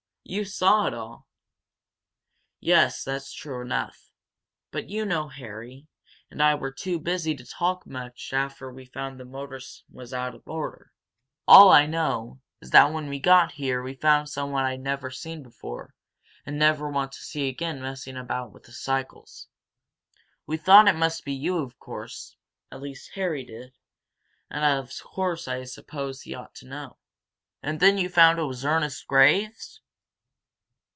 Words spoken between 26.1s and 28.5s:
he ought to know." "And then you found it